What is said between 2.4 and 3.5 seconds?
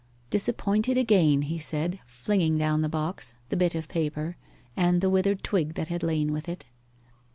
down the box,